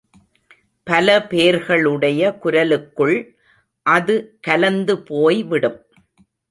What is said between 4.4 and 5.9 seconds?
கலந்து போய் விடும்.